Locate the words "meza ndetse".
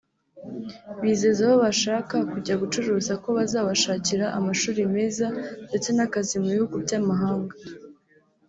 4.95-5.89